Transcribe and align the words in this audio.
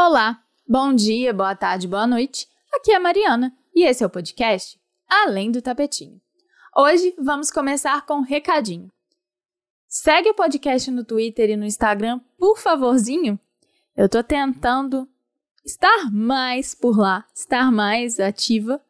Olá, 0.00 0.40
bom 0.64 0.94
dia, 0.94 1.34
boa 1.34 1.56
tarde, 1.56 1.88
boa 1.88 2.06
noite. 2.06 2.46
Aqui 2.72 2.92
é 2.92 2.94
a 2.94 3.00
Mariana 3.00 3.52
e 3.74 3.84
esse 3.84 4.04
é 4.04 4.06
o 4.06 4.10
podcast 4.10 4.78
Além 5.08 5.50
do 5.50 5.60
Tapetinho. 5.60 6.20
Hoje 6.76 7.12
vamos 7.18 7.50
começar 7.50 8.06
com 8.06 8.18
um 8.18 8.22
recadinho. 8.22 8.92
Segue 9.88 10.30
o 10.30 10.34
podcast 10.34 10.88
no 10.92 11.04
Twitter 11.04 11.50
e 11.50 11.56
no 11.56 11.64
Instagram, 11.64 12.20
por 12.38 12.60
favorzinho. 12.60 13.40
Eu 13.96 14.08
tô 14.08 14.22
tentando 14.22 15.08
estar 15.64 16.12
mais 16.12 16.76
por 16.76 16.96
lá, 16.96 17.26
estar 17.34 17.72
mais 17.72 18.20
ativa. 18.20 18.80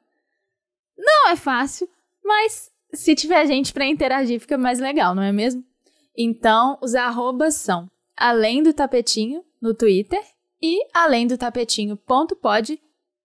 Não 0.94 1.30
é 1.30 1.36
fácil, 1.36 1.88
mas 2.22 2.70
se 2.92 3.14
tiver 3.14 3.46
gente 3.46 3.72
para 3.72 3.86
interagir 3.86 4.38
fica 4.40 4.58
mais 4.58 4.78
legal, 4.78 5.14
não 5.14 5.22
é 5.22 5.32
mesmo? 5.32 5.64
Então, 6.14 6.76
os 6.82 6.94
arrobas 6.94 7.54
são 7.54 7.90
além 8.14 8.62
do 8.62 8.74
tapetinho 8.74 9.42
no 9.58 9.72
Twitter 9.72 10.22
e 10.60 10.86
além 10.92 11.26
do 11.26 11.38
tapetinho.pod 11.38 12.80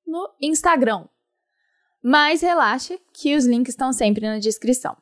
no 0.06 0.30
Instagram. 0.42 1.08
Mas 2.02 2.42
relaxa 2.42 3.00
que 3.14 3.36
os 3.36 3.46
links 3.46 3.74
estão 3.74 3.94
sempre 3.94 4.28
na 4.28 4.40
descrição. 4.40 4.98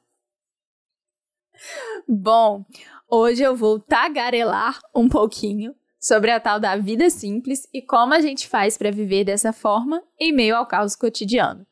Bom, 2.08 2.66
hoje 3.10 3.44
eu 3.44 3.56
vou 3.56 3.80
tagarelar 3.80 4.80
um 4.96 5.10
pouquinho 5.10 5.76
sobre 6.00 6.32
a 6.32 6.40
tal 6.40 6.60
da 6.60 6.76
vida 6.76 7.10
simples 7.10 7.68
e 7.74 7.82
como 7.82 8.14
a 8.14 8.20
gente 8.20 8.48
faz 8.48 8.78
para 8.78 8.92
viver 8.92 9.24
dessa 9.24 9.54
forma 9.54 10.04
em 10.20 10.32
meio 10.32 10.56
ao 10.56 10.66
caos 10.66 10.96
cotidiano, 10.96 11.66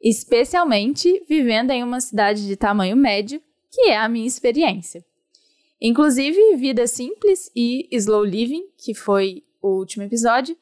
especialmente 0.00 1.24
vivendo 1.28 1.70
em 1.70 1.82
uma 1.82 2.00
cidade 2.00 2.46
de 2.46 2.56
tamanho 2.56 2.96
médio, 2.96 3.42
que 3.70 3.90
é 3.90 3.96
a 3.96 4.08
minha 4.08 4.26
experiência. 4.26 5.04
Inclusive, 5.80 6.56
vida 6.56 6.86
simples 6.86 7.50
e 7.56 7.88
slow 7.90 8.24
living, 8.24 8.68
que 8.78 8.94
foi 8.94 9.42
o 9.62 9.68
último 9.68 10.02
episódio, 10.02 10.56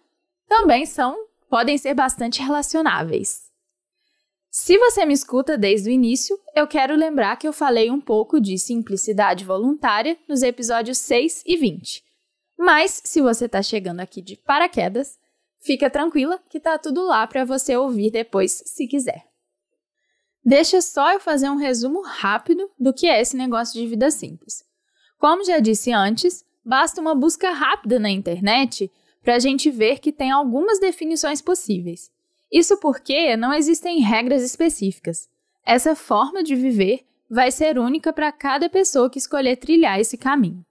também 0.46 0.86
são 0.86 1.16
podem 1.48 1.76
ser 1.76 1.94
bastante 1.94 2.40
relacionáveis. 2.40 3.50
Se 4.50 4.78
você 4.78 5.04
me 5.04 5.14
escuta 5.14 5.58
desde 5.58 5.90
o 5.90 5.92
início, 5.92 6.38
eu 6.54 6.66
quero 6.66 6.94
lembrar 6.96 7.36
que 7.36 7.46
eu 7.46 7.52
falei 7.52 7.90
um 7.90 8.00
pouco 8.00 8.40
de 8.40 8.58
simplicidade 8.58 9.44
voluntária 9.44 10.18
nos 10.28 10.42
episódios 10.42 10.98
6 10.98 11.44
e 11.46 11.56
20. 11.56 12.04
Mas 12.58 13.00
se 13.04 13.20
você 13.20 13.46
está 13.46 13.62
chegando 13.62 14.00
aqui 14.00 14.20
de 14.20 14.36
paraquedas, 14.36 15.18
fica 15.58 15.88
tranquila 15.88 16.40
que 16.48 16.58
tá 16.58 16.78
tudo 16.78 17.04
lá 17.06 17.26
para 17.26 17.44
você 17.44 17.76
ouvir 17.76 18.10
depois, 18.10 18.62
se 18.66 18.86
quiser. 18.86 19.24
Deixa 20.44 20.80
só 20.80 21.12
eu 21.12 21.20
fazer 21.20 21.48
um 21.48 21.56
resumo 21.56 22.02
rápido 22.02 22.68
do 22.78 22.92
que 22.92 23.06
é 23.06 23.20
esse 23.20 23.36
negócio 23.36 23.80
de 23.80 23.86
vida 23.86 24.10
simples. 24.10 24.64
Como 25.18 25.44
já 25.44 25.58
disse 25.58 25.92
antes, 25.92 26.44
basta 26.64 27.00
uma 27.00 27.14
busca 27.14 27.50
rápida 27.50 27.98
na 27.98 28.10
internet 28.10 28.90
para 29.22 29.36
a 29.36 29.38
gente 29.38 29.70
ver 29.70 29.98
que 29.98 30.12
tem 30.12 30.30
algumas 30.30 30.78
definições 30.78 31.42
possíveis. 31.42 32.10
Isso 32.50 32.78
porque 32.78 33.36
não 33.36 33.52
existem 33.52 34.00
regras 34.00 34.42
específicas. 34.42 35.28
Essa 35.64 35.94
forma 35.94 36.42
de 36.42 36.56
viver 36.56 37.06
vai 37.28 37.52
ser 37.52 37.78
única 37.78 38.12
para 38.12 38.32
cada 38.32 38.68
pessoa 38.68 39.08
que 39.08 39.18
escolher 39.18 39.56
trilhar 39.56 40.00
esse 40.00 40.16
caminho. 40.16 40.64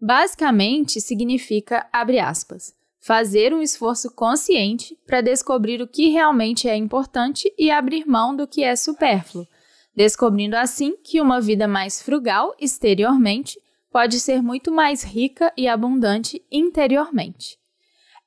Basicamente, 0.00 1.00
significa, 1.00 1.88
abre 1.92 2.18
aspas, 2.18 2.74
fazer 3.00 3.54
um 3.54 3.62
esforço 3.62 4.10
consciente 4.14 4.98
para 5.06 5.20
descobrir 5.20 5.80
o 5.80 5.86
que 5.86 6.08
realmente 6.08 6.68
é 6.68 6.74
importante 6.74 7.52
e 7.56 7.70
abrir 7.70 8.06
mão 8.06 8.34
do 8.34 8.46
que 8.46 8.64
é 8.64 8.74
supérfluo, 8.74 9.46
descobrindo 9.94 10.56
assim 10.56 10.96
que 10.96 11.20
uma 11.20 11.40
vida 11.40 11.68
mais 11.68 12.02
frugal 12.02 12.54
exteriormente 12.58 13.60
pode 13.94 14.18
ser 14.18 14.42
muito 14.42 14.72
mais 14.72 15.04
rica 15.04 15.52
e 15.56 15.68
abundante 15.68 16.44
interiormente. 16.50 17.56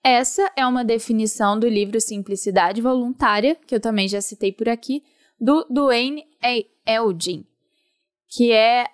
Essa 0.02 0.50
é 0.56 0.66
uma 0.66 0.82
definição 0.82 1.60
do 1.60 1.68
livro 1.68 2.00
Simplicidade 2.00 2.82
Voluntária, 2.82 3.54
que 3.54 3.76
eu 3.76 3.80
também 3.82 4.08
já 4.08 4.22
citei 4.22 4.54
por 4.54 4.70
aqui, 4.70 5.04
do 5.38 5.68
Duane 5.70 6.26
Eldin, 6.86 7.46
que 8.30 8.54
é 8.54 8.86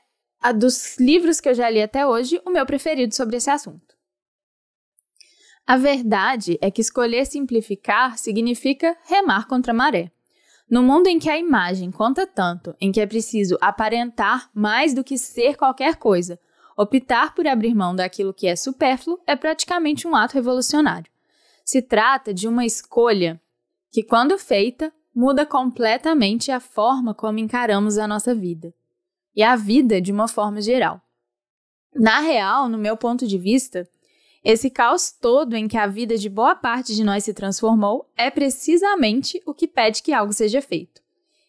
a 0.42 0.52
dos 0.52 0.98
livros 0.98 1.40
que 1.40 1.48
eu 1.48 1.54
já 1.54 1.70
li 1.70 1.80
até 1.80 2.08
hoje, 2.08 2.42
o 2.44 2.50
meu 2.50 2.66
preferido 2.66 3.14
sobre 3.14 3.38
esse 3.38 3.52
assunto. 3.52 3.96
A 5.68 5.78
verdade 5.78 6.58
é 6.60 6.72
que 6.72 6.82
escolher 6.82 7.28
simplificar 7.28 8.18
significa 8.18 8.98
remar 9.04 9.48
contra 9.48 9.74
a 9.74 9.76
maré. 9.76 10.12
No 10.68 10.82
mundo 10.82 11.06
em 11.06 11.20
que 11.20 11.30
a 11.30 11.38
imagem 11.38 11.92
conta 11.92 12.26
tanto, 12.26 12.76
em 12.82 12.92
que 12.92 13.00
é 13.00 13.06
preciso 13.06 13.60
aparentar 13.62 14.50
mais 14.56 14.92
do 14.92 15.04
que 15.04 15.20
ser 15.20 15.56
qualquer 15.56 15.98
coisa, 15.98 16.40
Optar 16.78 17.36
por 17.36 17.48
abrir 17.48 17.76
mão 17.76 17.96
daquilo 17.96 18.34
que 18.34 18.48
é 18.48 18.56
supérfluo 18.56 19.20
é 19.28 19.36
praticamente 19.36 20.08
um 20.08 20.16
ato 20.16 20.34
revolucionário. 20.34 21.12
Se 21.64 21.82
trata 21.82 22.34
de 22.34 22.48
uma 22.48 22.66
escolha 22.66 23.40
que, 23.92 24.04
quando 24.04 24.38
feita, 24.38 24.92
muda 25.16 25.46
completamente 25.46 26.52
a 26.52 26.60
forma 26.60 27.14
como 27.14 27.40
encaramos 27.40 27.98
a 27.98 28.08
nossa 28.08 28.34
vida 28.34 28.74
e 29.36 29.44
a 29.44 29.56
vida 29.56 30.02
de 30.02 30.12
uma 30.12 30.28
forma 30.28 30.62
geral. 30.62 31.02
Na 31.94 32.20
real, 32.20 32.68
no 32.68 32.78
meu 32.78 32.98
ponto 32.98 33.28
de 33.28 33.38
vista, 33.38 33.88
esse 34.44 34.70
caos 34.70 35.12
todo 35.12 35.56
em 35.56 35.68
que 35.68 35.78
a 35.78 35.88
vida 35.88 36.18
de 36.18 36.28
boa 36.28 36.56
parte 36.56 36.96
de 36.96 37.04
nós 37.04 37.24
se 37.24 37.34
transformou 37.34 38.12
é 38.18 38.30
precisamente 38.30 39.42
o 39.46 39.54
que 39.54 39.68
pede 39.68 40.02
que 40.02 40.12
algo 40.12 40.34
seja 40.34 40.62
feito. 40.62 41.02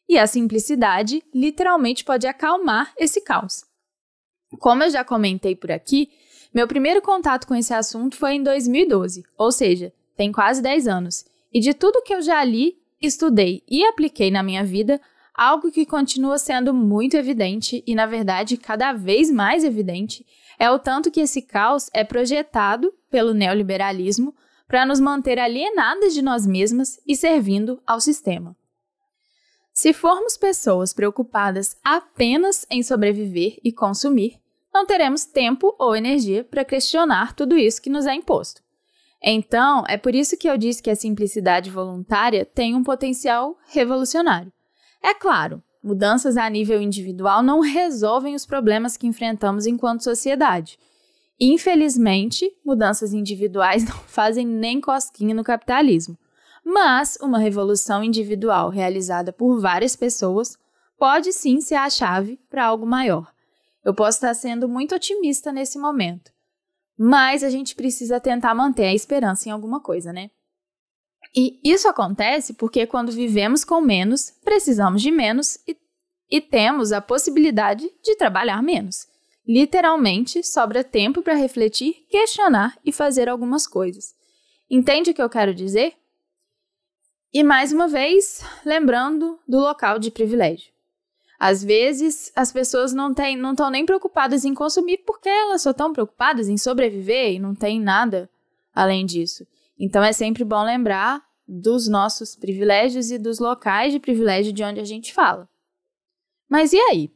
E 0.08 0.18
a 0.18 0.26
simplicidade 0.26 1.22
literalmente 1.34 2.04
pode 2.04 2.26
acalmar 2.26 2.92
esse 2.98 3.22
caos. 3.22 3.64
Como 4.58 4.82
eu 4.82 4.90
já 4.90 5.04
comentei 5.04 5.54
por 5.54 5.70
aqui, 5.70 6.10
meu 6.52 6.68
primeiro 6.68 7.02
contato 7.02 7.46
com 7.46 7.54
esse 7.54 7.74
assunto 7.74 8.16
foi 8.16 8.34
em 8.34 8.42
2012, 8.42 9.24
ou 9.36 9.50
seja, 9.50 9.92
tem 10.16 10.30
quase 10.30 10.62
10 10.62 10.86
anos. 10.86 11.24
E 11.52 11.60
de 11.60 11.74
tudo 11.74 12.02
que 12.02 12.14
eu 12.14 12.22
já 12.22 12.42
li, 12.44 12.78
estudei 13.00 13.62
e 13.68 13.84
apliquei 13.84 14.30
na 14.30 14.42
minha 14.42 14.64
vida, 14.64 15.00
algo 15.34 15.70
que 15.70 15.84
continua 15.84 16.38
sendo 16.38 16.72
muito 16.72 17.16
evidente 17.16 17.82
e, 17.86 17.94
na 17.94 18.06
verdade, 18.06 18.56
cada 18.56 18.92
vez 18.92 19.30
mais 19.30 19.64
evidente 19.64 20.24
é 20.58 20.70
o 20.70 20.78
tanto 20.78 21.10
que 21.10 21.20
esse 21.20 21.42
caos 21.42 21.90
é 21.92 22.04
projetado 22.04 22.92
pelo 23.10 23.34
neoliberalismo 23.34 24.34
para 24.68 24.86
nos 24.86 25.00
manter 25.00 25.38
alienadas 25.38 26.14
de 26.14 26.22
nós 26.22 26.46
mesmas 26.46 27.00
e 27.06 27.16
servindo 27.16 27.82
ao 27.86 28.00
sistema. 28.00 28.56
Se 29.72 29.92
formos 29.92 30.36
pessoas 30.36 30.92
preocupadas 30.92 31.76
apenas 31.82 32.64
em 32.70 32.82
sobreviver 32.82 33.58
e 33.64 33.72
consumir, 33.72 34.40
não 34.74 34.84
teremos 34.84 35.24
tempo 35.24 35.72
ou 35.78 35.94
energia 35.94 36.42
para 36.42 36.64
questionar 36.64 37.32
tudo 37.32 37.56
isso 37.56 37.80
que 37.80 37.88
nos 37.88 38.06
é 38.06 38.14
imposto. 38.14 38.60
Então, 39.22 39.84
é 39.88 39.96
por 39.96 40.14
isso 40.14 40.36
que 40.36 40.48
eu 40.48 40.58
disse 40.58 40.82
que 40.82 40.90
a 40.90 40.96
simplicidade 40.96 41.70
voluntária 41.70 42.44
tem 42.44 42.74
um 42.74 42.82
potencial 42.82 43.56
revolucionário. 43.68 44.52
É 45.00 45.14
claro, 45.14 45.62
mudanças 45.82 46.36
a 46.36 46.50
nível 46.50 46.82
individual 46.82 47.42
não 47.42 47.60
resolvem 47.60 48.34
os 48.34 48.44
problemas 48.44 48.96
que 48.96 49.06
enfrentamos 49.06 49.64
enquanto 49.64 50.02
sociedade. 50.02 50.78
Infelizmente, 51.40 52.50
mudanças 52.64 53.12
individuais 53.12 53.84
não 53.88 53.96
fazem 54.06 54.46
nem 54.46 54.80
cosquinha 54.80 55.34
no 55.34 55.44
capitalismo. 55.44 56.18
Mas 56.64 57.16
uma 57.20 57.38
revolução 57.38 58.02
individual 58.02 58.70
realizada 58.70 59.32
por 59.32 59.60
várias 59.60 59.94
pessoas 59.94 60.58
pode 60.98 61.32
sim 61.32 61.60
ser 61.60 61.74
a 61.74 61.90
chave 61.90 62.40
para 62.48 62.64
algo 62.64 62.86
maior. 62.86 63.33
Eu 63.84 63.94
posso 63.94 64.18
estar 64.18 64.34
sendo 64.34 64.68
muito 64.68 64.94
otimista 64.94 65.52
nesse 65.52 65.78
momento, 65.78 66.32
mas 66.98 67.44
a 67.44 67.50
gente 67.50 67.74
precisa 67.74 68.18
tentar 68.18 68.54
manter 68.54 68.86
a 68.86 68.94
esperança 68.94 69.48
em 69.48 69.52
alguma 69.52 69.80
coisa, 69.80 70.12
né? 70.12 70.30
E 71.36 71.60
isso 71.64 71.88
acontece 71.88 72.54
porque 72.54 72.86
quando 72.86 73.12
vivemos 73.12 73.64
com 73.64 73.80
menos, 73.80 74.30
precisamos 74.42 75.02
de 75.02 75.10
menos 75.10 75.56
e, 75.66 75.76
e 76.30 76.40
temos 76.40 76.92
a 76.92 77.00
possibilidade 77.00 77.88
de 78.02 78.16
trabalhar 78.16 78.62
menos. 78.62 79.06
Literalmente, 79.46 80.42
sobra 80.42 80.82
tempo 80.82 81.20
para 81.20 81.34
refletir, 81.34 82.06
questionar 82.08 82.78
e 82.84 82.90
fazer 82.92 83.28
algumas 83.28 83.66
coisas. 83.66 84.14
Entende 84.70 85.10
o 85.10 85.14
que 85.14 85.22
eu 85.22 85.28
quero 85.28 85.54
dizer? 85.54 85.94
E 87.32 87.42
mais 87.42 87.72
uma 87.72 87.88
vez, 87.88 88.42
lembrando 88.64 89.38
do 89.46 89.58
local 89.58 89.98
de 89.98 90.10
privilégio. 90.10 90.73
Às 91.46 91.62
vezes, 91.62 92.32
as 92.34 92.50
pessoas 92.50 92.94
não 92.94 93.10
estão 93.10 93.36
não 93.36 93.70
nem 93.70 93.84
preocupadas 93.84 94.46
em 94.46 94.54
consumir 94.54 95.04
porque 95.04 95.28
elas 95.28 95.60
só 95.60 95.72
estão 95.72 95.92
preocupadas 95.92 96.48
em 96.48 96.56
sobreviver 96.56 97.34
e 97.34 97.38
não 97.38 97.54
tem 97.54 97.78
nada 97.78 98.30
além 98.74 99.04
disso. 99.04 99.46
Então, 99.78 100.02
é 100.02 100.10
sempre 100.10 100.42
bom 100.42 100.64
lembrar 100.64 101.22
dos 101.46 101.86
nossos 101.86 102.34
privilégios 102.34 103.10
e 103.10 103.18
dos 103.18 103.40
locais 103.40 103.92
de 103.92 104.00
privilégio 104.00 104.54
de 104.54 104.64
onde 104.64 104.80
a 104.80 104.84
gente 104.84 105.12
fala. 105.12 105.46
Mas 106.48 106.72
e 106.72 106.78
aí? 106.78 107.12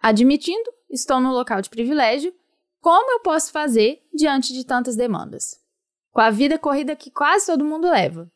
Admitindo, 0.00 0.72
estou 0.88 1.20
no 1.20 1.30
local 1.30 1.60
de 1.60 1.68
privilégio, 1.68 2.34
como 2.80 3.12
eu 3.12 3.20
posso 3.20 3.52
fazer 3.52 4.02
diante 4.14 4.54
de 4.54 4.64
tantas 4.64 4.96
demandas? 4.96 5.60
Com 6.10 6.22
a 6.22 6.30
vida 6.30 6.58
corrida 6.58 6.96
que 6.96 7.10
quase 7.10 7.44
todo 7.44 7.62
mundo 7.62 7.90
leva. 7.90 8.32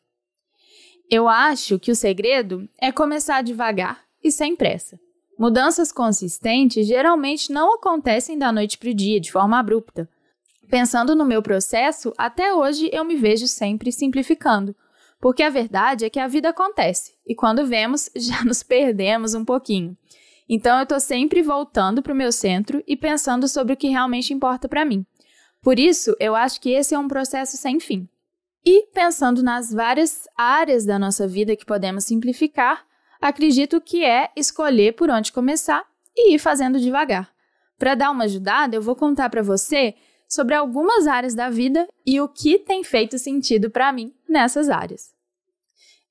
Eu 1.09 1.27
acho 1.27 1.79
que 1.79 1.89
o 1.89 1.95
segredo 1.95 2.69
é 2.77 2.91
começar 2.91 3.41
devagar 3.41 4.05
e 4.23 4.31
sem 4.31 4.55
pressa. 4.55 5.03
Mudanças 5.37 5.91
consistentes 5.91 6.87
geralmente 6.87 7.51
não 7.51 7.75
acontecem 7.75 8.37
da 8.37 8.51
noite 8.51 8.77
para 8.77 8.89
o 8.89 8.93
dia, 8.93 9.19
de 9.19 9.31
forma 9.31 9.59
abrupta. 9.59 10.09
Pensando 10.69 11.15
no 11.15 11.25
meu 11.25 11.41
processo, 11.41 12.13
até 12.17 12.53
hoje 12.53 12.89
eu 12.91 13.03
me 13.03 13.15
vejo 13.15 13.47
sempre 13.47 13.91
simplificando, 13.91 14.75
porque 15.19 15.43
a 15.43 15.49
verdade 15.49 16.05
é 16.05 16.09
que 16.09 16.19
a 16.19 16.27
vida 16.27 16.49
acontece 16.49 17.13
e 17.25 17.35
quando 17.35 17.65
vemos, 17.65 18.09
já 18.15 18.43
nos 18.43 18.63
perdemos 18.63 19.33
um 19.33 19.43
pouquinho. 19.43 19.97
Então 20.47 20.77
eu 20.77 20.83
estou 20.83 20.99
sempre 20.99 21.41
voltando 21.41 22.01
para 22.01 22.13
o 22.13 22.15
meu 22.15 22.31
centro 22.31 22.83
e 22.87 22.95
pensando 22.95 23.47
sobre 23.47 23.73
o 23.73 23.77
que 23.77 23.89
realmente 23.89 24.33
importa 24.33 24.69
para 24.69 24.85
mim. 24.85 25.05
Por 25.61 25.79
isso, 25.79 26.15
eu 26.19 26.35
acho 26.35 26.61
que 26.61 26.69
esse 26.69 26.93
é 26.93 26.99
um 26.99 27.07
processo 27.07 27.57
sem 27.57 27.79
fim. 27.79 28.07
E 28.63 28.87
pensando 28.93 29.43
nas 29.43 29.71
várias 29.71 30.27
áreas 30.37 30.85
da 30.85 30.97
nossa 30.99 31.27
vida 31.27 31.55
que 31.55 31.65
podemos 31.65 32.03
simplificar, 32.03 32.85
acredito 33.25 33.81
que 33.81 34.05
é 34.05 34.29
escolher 34.35 34.93
por 34.93 35.09
onde 35.09 35.31
começar 35.31 35.83
e 36.15 36.35
ir 36.35 36.39
fazendo 36.39 36.79
devagar. 36.79 37.33
Para 37.75 37.95
dar 37.95 38.11
uma 38.11 38.25
ajudada, 38.25 38.75
eu 38.75 38.83
vou 38.83 38.95
contar 38.95 39.31
para 39.31 39.41
você 39.41 39.95
sobre 40.29 40.53
algumas 40.53 41.07
áreas 41.07 41.33
da 41.33 41.49
vida 41.49 41.87
e 42.05 42.21
o 42.21 42.27
que 42.27 42.59
tem 42.59 42.83
feito 42.83 43.17
sentido 43.17 43.71
para 43.71 43.91
mim 43.91 44.13
nessas 44.29 44.69
áreas. 44.69 45.11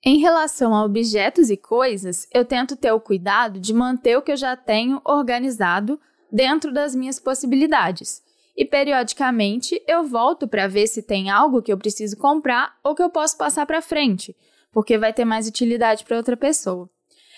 Em 0.04 0.18
relação 0.18 0.74
a 0.74 0.84
objetos 0.84 1.50
e 1.50 1.56
coisas, 1.56 2.26
eu 2.34 2.44
tento 2.44 2.76
ter 2.76 2.90
o 2.90 3.00
cuidado 3.00 3.60
de 3.60 3.72
manter 3.72 4.18
o 4.18 4.22
que 4.22 4.32
eu 4.32 4.36
já 4.36 4.56
tenho 4.56 5.00
organizado 5.04 6.00
dentro 6.32 6.72
das 6.72 6.96
minhas 6.96 7.20
possibilidades. 7.20 8.24
E 8.56 8.64
periodicamente 8.64 9.80
eu 9.86 10.02
volto 10.02 10.48
para 10.48 10.66
ver 10.66 10.88
se 10.88 11.00
tem 11.00 11.30
algo 11.30 11.62
que 11.62 11.72
eu 11.72 11.78
preciso 11.78 12.16
comprar 12.16 12.76
ou 12.82 12.92
que 12.92 13.02
eu 13.02 13.08
posso 13.08 13.38
passar 13.38 13.66
para 13.66 13.80
frente, 13.80 14.36
porque 14.72 14.98
vai 14.98 15.12
ter 15.12 15.24
mais 15.24 15.46
utilidade 15.46 16.04
para 16.04 16.16
outra 16.16 16.36
pessoa. 16.36 16.90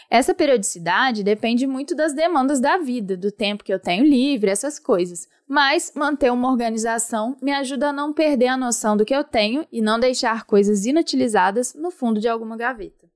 Essa 0.08 0.34
periodicidade 0.34 1.24
depende 1.24 1.66
muito 1.66 1.94
das 1.94 2.12
demandas 2.12 2.60
da 2.60 2.78
vida, 2.78 3.16
do 3.16 3.32
tempo 3.32 3.64
que 3.64 3.72
eu 3.72 3.80
tenho 3.80 4.04
livre, 4.04 4.50
essas 4.50 4.78
coisas. 4.78 5.28
Mas 5.48 5.92
manter 5.94 6.32
uma 6.32 6.50
organização 6.50 7.36
me 7.42 7.52
ajuda 7.52 7.88
a 7.88 7.92
não 7.92 8.12
perder 8.12 8.48
a 8.48 8.56
noção 8.56 8.96
do 8.96 9.04
que 9.04 9.14
eu 9.14 9.24
tenho 9.24 9.66
e 9.70 9.80
não 9.80 9.98
deixar 9.98 10.44
coisas 10.44 10.86
inutilizadas 10.86 11.74
no 11.74 11.90
fundo 11.90 12.20
de 12.20 12.28
alguma 12.28 12.56
gaveta. 12.56 13.06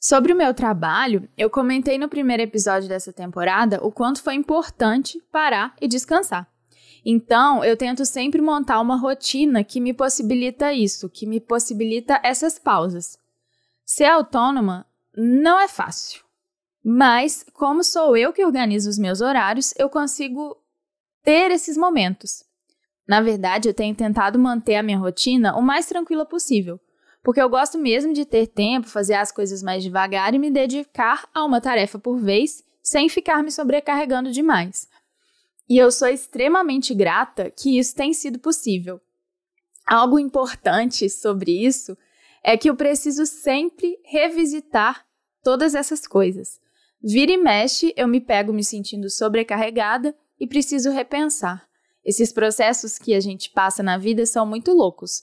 Sobre 0.00 0.32
o 0.32 0.36
meu 0.36 0.54
trabalho, 0.54 1.28
eu 1.36 1.50
comentei 1.50 1.98
no 1.98 2.08
primeiro 2.08 2.42
episódio 2.42 2.88
dessa 2.88 3.12
temporada 3.12 3.84
o 3.84 3.92
quanto 3.92 4.22
foi 4.22 4.34
importante 4.34 5.22
parar 5.30 5.74
e 5.80 5.86
descansar. 5.86 6.48
Então, 7.04 7.64
eu 7.64 7.76
tento 7.76 8.04
sempre 8.04 8.40
montar 8.40 8.80
uma 8.80 8.96
rotina 8.96 9.62
que 9.62 9.80
me 9.80 9.92
possibilita 9.92 10.72
isso, 10.72 11.08
que 11.08 11.26
me 11.26 11.40
possibilita 11.40 12.20
essas 12.22 12.58
pausas. 12.58 13.18
Ser 13.84 14.04
autônoma 14.04 14.86
não 15.22 15.60
é 15.60 15.68
fácil. 15.68 16.22
Mas, 16.82 17.44
como 17.52 17.84
sou 17.84 18.16
eu 18.16 18.32
que 18.32 18.44
organizo 18.44 18.88
os 18.88 18.98
meus 18.98 19.20
horários, 19.20 19.74
eu 19.76 19.90
consigo 19.90 20.56
ter 21.22 21.50
esses 21.50 21.76
momentos. 21.76 22.42
Na 23.06 23.20
verdade, 23.20 23.68
eu 23.68 23.74
tenho 23.74 23.94
tentado 23.94 24.38
manter 24.38 24.76
a 24.76 24.82
minha 24.82 24.98
rotina 24.98 25.54
o 25.56 25.60
mais 25.60 25.84
tranquila 25.84 26.24
possível, 26.24 26.80
porque 27.22 27.42
eu 27.42 27.50
gosto 27.50 27.76
mesmo 27.76 28.14
de 28.14 28.24
ter 28.24 28.46
tempo, 28.46 28.88
fazer 28.88 29.12
as 29.14 29.30
coisas 29.30 29.62
mais 29.62 29.82
devagar 29.82 30.32
e 30.32 30.38
me 30.38 30.50
dedicar 30.50 31.28
a 31.34 31.44
uma 31.44 31.60
tarefa 31.60 31.98
por 31.98 32.18
vez, 32.18 32.64
sem 32.82 33.06
ficar 33.10 33.42
me 33.42 33.50
sobrecarregando 33.50 34.32
demais. 34.32 34.88
E 35.68 35.76
eu 35.76 35.92
sou 35.92 36.08
extremamente 36.08 36.94
grata 36.94 37.50
que 37.50 37.78
isso 37.78 37.94
tem 37.94 38.14
sido 38.14 38.38
possível. 38.38 38.98
Algo 39.86 40.18
importante 40.18 41.10
sobre 41.10 41.52
isso 41.52 41.96
é 42.42 42.56
que 42.56 42.70
eu 42.70 42.74
preciso 42.74 43.26
sempre 43.26 43.98
revisitar 44.02 45.09
todas 45.42 45.74
essas 45.74 46.06
coisas. 46.06 46.60
Vira 47.02 47.32
e 47.32 47.38
mexe, 47.38 47.94
eu 47.96 48.06
me 48.06 48.20
pego 48.20 48.52
me 48.52 48.62
sentindo 48.62 49.08
sobrecarregada 49.08 50.14
e 50.38 50.46
preciso 50.46 50.90
repensar. 50.90 51.66
Esses 52.04 52.32
processos 52.32 52.98
que 52.98 53.14
a 53.14 53.20
gente 53.20 53.50
passa 53.50 53.82
na 53.82 53.96
vida 53.96 54.24
são 54.26 54.46
muito 54.46 54.72
loucos. 54.72 55.22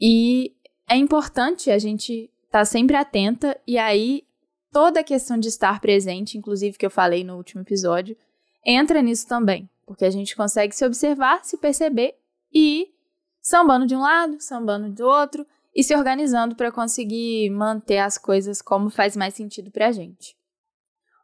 E 0.00 0.54
é 0.88 0.96
importante 0.96 1.70
a 1.70 1.78
gente 1.78 2.30
estar 2.44 2.60
tá 2.60 2.64
sempre 2.64 2.96
atenta 2.96 3.58
e 3.66 3.78
aí 3.78 4.24
toda 4.70 5.00
a 5.00 5.04
questão 5.04 5.38
de 5.38 5.48
estar 5.48 5.80
presente, 5.80 6.36
inclusive 6.36 6.78
que 6.78 6.84
eu 6.84 6.90
falei 6.90 7.22
no 7.22 7.36
último 7.36 7.62
episódio, 7.62 8.16
entra 8.64 9.02
nisso 9.02 9.26
também, 9.26 9.68
porque 9.86 10.04
a 10.04 10.10
gente 10.10 10.34
consegue 10.34 10.74
se 10.74 10.84
observar, 10.84 11.44
se 11.44 11.58
perceber 11.58 12.14
e 12.52 12.82
ir 12.82 12.94
sambando 13.40 13.86
de 13.86 13.94
um 13.94 14.00
lado, 14.00 14.40
sambando 14.40 14.90
do 14.90 15.06
outro 15.06 15.46
e 15.74 15.82
se 15.82 15.94
organizando 15.96 16.54
para 16.54 16.70
conseguir 16.70 17.48
manter 17.50 17.98
as 17.98 18.18
coisas 18.18 18.60
como 18.60 18.90
faz 18.90 19.16
mais 19.16 19.34
sentido 19.34 19.70
para 19.70 19.88
a 19.88 19.92
gente. 19.92 20.36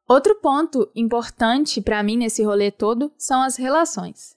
Outro 0.08 0.34
ponto 0.36 0.90
importante 0.96 1.82
para 1.82 2.02
mim 2.02 2.16
nesse 2.16 2.42
rolê 2.42 2.70
todo 2.70 3.12
são 3.18 3.42
as 3.42 3.56
relações. 3.56 4.36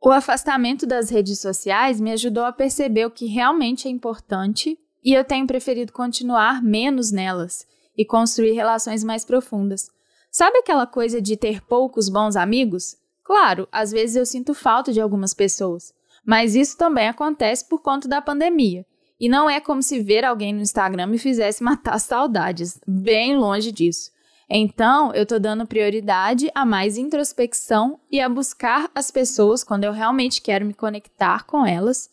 O 0.00 0.10
afastamento 0.10 0.86
das 0.86 1.10
redes 1.10 1.40
sociais 1.40 2.00
me 2.00 2.12
ajudou 2.12 2.44
a 2.44 2.52
perceber 2.52 3.06
o 3.06 3.10
que 3.10 3.26
realmente 3.26 3.88
é 3.88 3.90
importante 3.90 4.78
e 5.02 5.12
eu 5.12 5.24
tenho 5.24 5.46
preferido 5.46 5.92
continuar 5.92 6.62
menos 6.62 7.10
nelas 7.10 7.66
e 7.96 8.04
construir 8.04 8.52
relações 8.52 9.02
mais 9.02 9.24
profundas. 9.24 9.90
Sabe 10.30 10.58
aquela 10.58 10.86
coisa 10.86 11.20
de 11.20 11.36
ter 11.36 11.60
poucos 11.62 12.08
bons 12.08 12.36
amigos? 12.36 12.96
Claro, 13.24 13.66
às 13.72 13.90
vezes 13.90 14.16
eu 14.16 14.26
sinto 14.26 14.54
falta 14.54 14.92
de 14.92 15.00
algumas 15.00 15.32
pessoas, 15.34 15.92
mas 16.24 16.54
isso 16.54 16.76
também 16.76 17.08
acontece 17.08 17.68
por 17.68 17.80
conta 17.80 18.06
da 18.06 18.20
pandemia 18.20 18.86
e 19.24 19.28
não 19.28 19.48
é 19.48 19.58
como 19.58 19.82
se 19.82 20.00
ver 20.00 20.22
alguém 20.22 20.52
no 20.52 20.60
Instagram 20.60 21.06
me 21.06 21.16
fizesse 21.16 21.62
matar 21.64 21.98
saudades, 21.98 22.78
bem 22.86 23.34
longe 23.38 23.72
disso. 23.72 24.10
Então, 24.50 25.14
eu 25.14 25.24
tô 25.24 25.38
dando 25.38 25.66
prioridade 25.66 26.50
a 26.54 26.66
mais 26.66 26.98
introspecção 26.98 27.98
e 28.12 28.20
a 28.20 28.28
buscar 28.28 28.90
as 28.94 29.10
pessoas 29.10 29.64
quando 29.64 29.84
eu 29.84 29.92
realmente 29.92 30.42
quero 30.42 30.66
me 30.66 30.74
conectar 30.74 31.46
com 31.46 31.64
elas, 31.64 32.10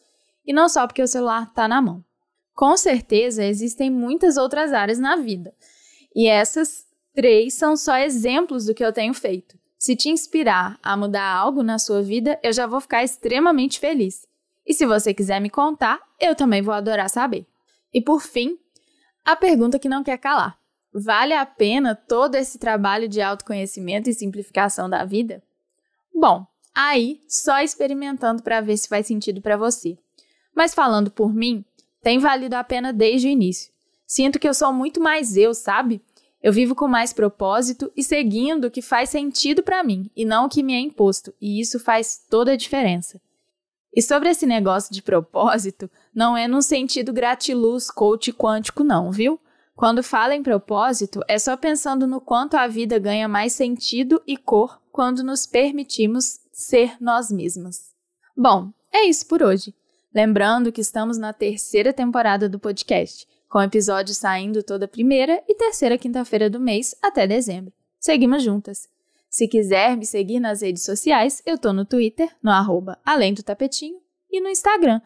e 0.47 0.53
não 0.53 0.69
só 0.69 0.87
porque 0.87 1.01
o 1.01 1.07
celular 1.07 1.51
tá 1.53 1.67
na 1.67 1.81
mão. 1.81 2.01
Com 2.55 2.77
certeza 2.77 3.43
existem 3.43 3.89
muitas 3.89 4.37
outras 4.37 4.71
áreas 4.71 4.97
na 4.97 5.17
vida, 5.17 5.53
e 6.15 6.29
essas 6.29 6.85
três 7.13 7.55
são 7.55 7.75
só 7.75 7.97
exemplos 7.97 8.67
do 8.67 8.73
que 8.73 8.85
eu 8.85 8.93
tenho 8.93 9.13
feito. 9.13 9.59
Se 9.77 9.97
te 9.97 10.07
inspirar 10.07 10.79
a 10.81 10.95
mudar 10.95 11.29
algo 11.29 11.61
na 11.61 11.77
sua 11.77 12.01
vida, 12.01 12.39
eu 12.41 12.53
já 12.53 12.65
vou 12.65 12.79
ficar 12.79 13.03
extremamente 13.03 13.81
feliz. 13.81 14.30
E 14.65 14.73
se 14.73 14.85
você 14.85 15.13
quiser 15.13 15.39
me 15.39 15.49
contar, 15.49 15.99
eu 16.19 16.35
também 16.35 16.61
vou 16.61 16.73
adorar 16.73 17.09
saber. 17.09 17.45
E 17.93 18.01
por 18.01 18.21
fim, 18.21 18.57
a 19.25 19.35
pergunta 19.35 19.79
que 19.79 19.89
não 19.89 20.03
quer 20.03 20.17
calar: 20.17 20.57
vale 20.93 21.33
a 21.33 21.45
pena 21.45 21.95
todo 21.95 22.35
esse 22.35 22.57
trabalho 22.57 23.07
de 23.07 23.21
autoconhecimento 23.21 24.09
e 24.09 24.13
simplificação 24.13 24.89
da 24.89 25.03
vida? 25.03 25.43
Bom, 26.13 26.45
aí 26.73 27.21
só 27.27 27.59
experimentando 27.59 28.43
para 28.43 28.61
ver 28.61 28.77
se 28.77 28.87
faz 28.87 29.07
sentido 29.07 29.41
para 29.41 29.57
você. 29.57 29.97
Mas 30.55 30.73
falando 30.73 31.09
por 31.09 31.33
mim, 31.33 31.65
tem 32.01 32.19
valido 32.19 32.55
a 32.55 32.63
pena 32.63 32.91
desde 32.91 33.27
o 33.27 33.31
início. 33.31 33.71
Sinto 34.05 34.39
que 34.39 34.47
eu 34.47 34.53
sou 34.53 34.73
muito 34.73 34.99
mais 34.99 35.37
eu, 35.37 35.53
sabe? 35.53 36.01
Eu 36.43 36.51
vivo 36.51 36.73
com 36.73 36.87
mais 36.87 37.13
propósito 37.13 37.91
e 37.95 38.03
seguindo 38.03 38.65
o 38.65 38.71
que 38.71 38.81
faz 38.81 39.09
sentido 39.09 39.61
para 39.61 39.83
mim 39.83 40.09
e 40.15 40.25
não 40.25 40.45
o 40.45 40.49
que 40.49 40.63
me 40.63 40.73
é 40.73 40.79
imposto, 40.79 41.33
e 41.39 41.61
isso 41.61 41.79
faz 41.79 42.25
toda 42.29 42.53
a 42.53 42.57
diferença. 42.57 43.21
E 43.93 44.01
sobre 44.01 44.29
esse 44.29 44.45
negócio 44.45 44.93
de 44.93 45.01
propósito, 45.01 45.89
não 46.13 46.35
é 46.37 46.47
num 46.47 46.61
sentido 46.61 47.11
gratiluz 47.11 47.91
coach 47.91 48.31
quântico 48.31 48.83
não, 48.83 49.11
viu? 49.11 49.39
Quando 49.75 50.03
fala 50.03 50.35
em 50.35 50.43
propósito, 50.43 51.21
é 51.27 51.39
só 51.39 51.57
pensando 51.57 52.05
no 52.05 52.21
quanto 52.21 52.55
a 52.55 52.67
vida 52.67 52.99
ganha 52.99 53.27
mais 53.27 53.53
sentido 53.53 54.21
e 54.27 54.37
cor 54.37 54.79
quando 54.91 55.23
nos 55.23 55.45
permitimos 55.45 56.39
ser 56.51 56.95
nós 57.01 57.31
mesmas. 57.31 57.91
Bom, 58.37 58.71
é 58.93 59.05
isso 59.05 59.25
por 59.27 59.41
hoje. 59.41 59.73
Lembrando 60.13 60.71
que 60.71 60.81
estamos 60.81 61.17
na 61.17 61.33
terceira 61.33 61.93
temporada 61.93 62.47
do 62.47 62.59
podcast, 62.59 63.27
com 63.49 63.61
episódios 63.61 64.17
saindo 64.17 64.61
toda 64.61 64.87
primeira 64.87 65.41
e 65.47 65.55
terceira 65.55 65.97
quinta-feira 65.97 66.49
do 66.49 66.59
mês 66.59 66.93
até 67.01 67.25
dezembro. 67.25 67.73
Seguimos 67.99 68.43
juntas. 68.43 68.90
Se 69.31 69.47
quiser 69.47 69.95
me 69.95 70.05
seguir 70.05 70.41
nas 70.41 70.61
redes 70.61 70.83
sociais, 70.83 71.41
eu 71.45 71.57
tô 71.57 71.71
no 71.71 71.85
Twitter, 71.85 72.29
no 72.43 72.51
arroba 72.51 72.99
além 73.05 73.33
do 73.33 73.41
tapetinho, 73.41 73.97
e 74.29 74.41
no 74.41 74.49
Instagram, 74.49 74.99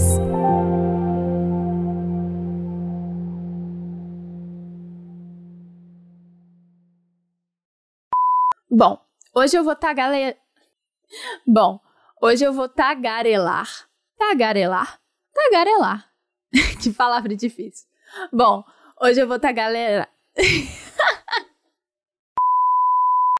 Bom, 8.75 8.99
hoje 9.33 9.57
eu 9.57 9.63
vou 9.63 9.73
tagarelar. 9.73 10.35
Bom, 11.47 11.79
hoje 12.21 12.43
eu 12.43 12.51
vou 12.51 12.67
tagarelar. 12.67 13.87
Tagarelar? 14.17 14.99
Tagarelar. 15.33 16.11
que 16.83 16.91
palavra 16.91 17.33
difícil. 17.37 17.87
Bom, 18.33 18.65
hoje 18.99 19.21
eu 19.21 19.29
vou 19.29 19.39
tagarelar. 19.39 20.09